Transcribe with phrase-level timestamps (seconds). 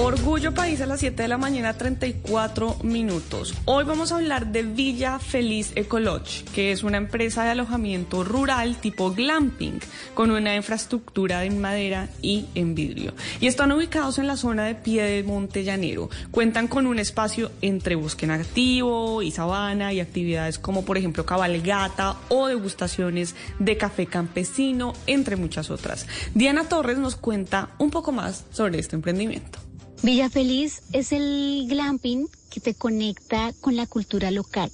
[0.00, 3.52] Orgullo País a las 7 de la mañana, 34 minutos.
[3.64, 8.76] Hoy vamos a hablar de Villa Feliz Ecolodge, que es una empresa de alojamiento rural
[8.76, 9.80] tipo glamping,
[10.14, 13.12] con una infraestructura en madera y en vidrio.
[13.40, 16.10] Y están ubicados en la zona de Piedemonte Llanero.
[16.30, 22.14] Cuentan con un espacio entre bosque nativo y sabana y actividades como, por ejemplo, cabalgata
[22.28, 26.06] o degustaciones de café campesino, entre muchas otras.
[26.34, 29.67] Diana Torres nos cuenta un poco más sobre este emprendimiento.
[30.02, 34.70] Villa Feliz es el glamping que te conecta con la cultura local.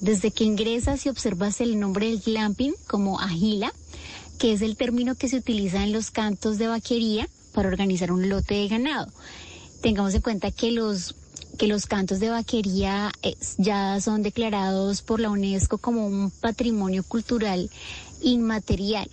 [0.00, 3.72] Desde que ingresas y observas el nombre del glamping como agila,
[4.38, 8.28] que es el término que se utiliza en los cantos de vaquería para organizar un
[8.28, 9.12] lote de ganado.
[9.82, 11.16] Tengamos en cuenta que los
[11.58, 17.02] que los cantos de vaquería eh, ya son declarados por la UNESCO como un patrimonio
[17.02, 17.68] cultural
[18.22, 19.10] inmaterial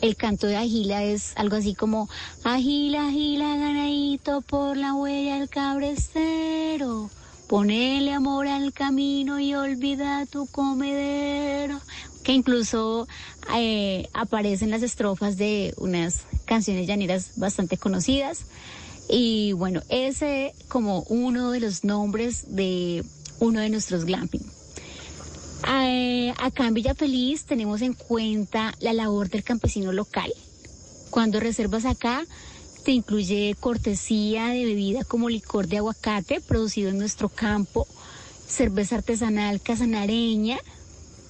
[0.00, 2.08] el canto de Agila es algo así como
[2.44, 7.10] Agila, Agila, ganadito por la huella del cabrecero.
[7.48, 11.80] Ponele amor al camino y olvida tu comedero.
[12.22, 13.08] Que incluso
[13.56, 18.44] eh, aparece en las estrofas de unas canciones llaneras bastante conocidas.
[19.08, 23.02] Y bueno, ese como uno de los nombres de
[23.40, 24.57] uno de nuestros glamping.
[25.66, 30.32] Eh, acá en Villa Feliz tenemos en cuenta la labor del campesino local.
[31.10, 32.24] Cuando reservas acá,
[32.84, 37.86] te incluye cortesía de bebida como licor de aguacate producido en nuestro campo,
[38.46, 40.58] cerveza artesanal casanareña,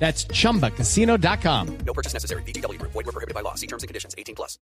[0.00, 1.78] That's chumbacasino.com.
[1.86, 2.42] No purchase necessary.
[2.42, 2.80] BGW.
[2.82, 3.54] Void were prohibited by law.
[3.54, 4.14] See terms and conditions.
[4.18, 4.58] 18 plus.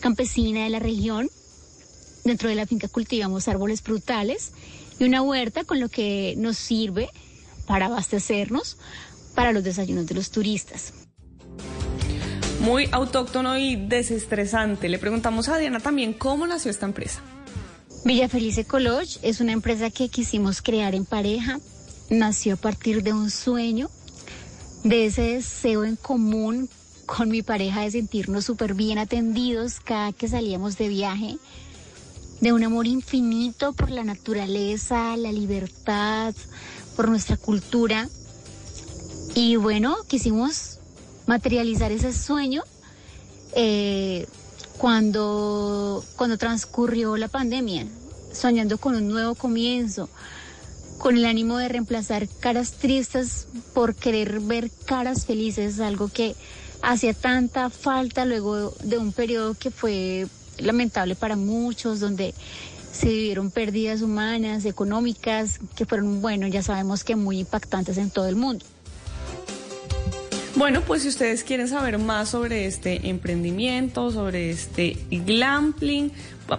[0.00, 1.30] Campesina de la región.
[2.24, 4.52] Dentro de la finca cultivamos árboles frutales
[4.98, 7.10] y una huerta con lo que nos sirve
[7.66, 8.78] para abastecernos
[9.34, 10.92] para los desayunos de los turistas.
[12.60, 14.88] Muy autóctono y desestresante.
[14.88, 17.20] Le preguntamos a Diana también cómo nació esta empresa.
[18.04, 21.58] Villa Feliz Ecolodge es una empresa que quisimos crear en pareja.
[22.10, 23.90] Nació a partir de un sueño
[24.84, 26.68] de ese deseo en común
[27.06, 31.38] con mi pareja de sentirnos súper bien atendidos cada que salíamos de viaje,
[32.40, 36.34] de un amor infinito por la naturaleza, la libertad,
[36.96, 38.08] por nuestra cultura.
[39.34, 40.78] Y bueno, quisimos
[41.26, 42.62] materializar ese sueño
[43.56, 44.26] eh,
[44.76, 47.86] cuando, cuando transcurrió la pandemia,
[48.32, 50.10] soñando con un nuevo comienzo
[50.98, 56.34] con el ánimo de reemplazar caras tristes por querer ver caras felices, algo que
[56.82, 60.26] hacía tanta falta luego de un periodo que fue
[60.58, 62.34] lamentable para muchos, donde
[62.92, 68.28] se vivieron pérdidas humanas, económicas, que fueron, bueno, ya sabemos que muy impactantes en todo
[68.28, 68.64] el mundo.
[70.56, 76.12] Bueno, pues si ustedes quieren saber más sobre este emprendimiento, sobre este glamping,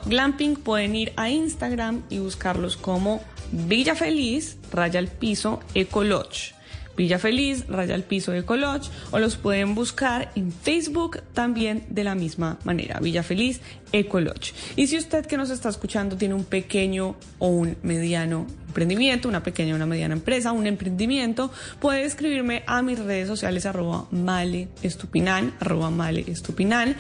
[0.06, 3.22] glamping pueden ir a Instagram y buscarlos como
[3.56, 6.54] Villa Feliz, raya al piso, Ecolodge.
[6.98, 12.16] Villa Feliz, raya al piso Ecolodge, o los pueden buscar en Facebook también de la
[12.16, 13.62] misma manera, Villa Feliz,
[13.94, 14.54] Ecolodge.
[14.76, 19.42] Y si usted que nos está escuchando tiene un pequeño o un mediano emprendimiento, una
[19.42, 21.50] pequeña o una mediana empresa, un emprendimiento,
[21.80, 26.98] puede escribirme a mis redes sociales arroba male estupinan, arroba male estupinan,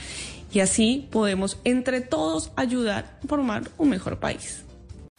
[0.53, 4.64] y así podemos entre todos ayudar a formar un mejor país.